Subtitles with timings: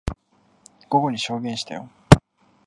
[0.89, 1.87] 午後に証言したよ。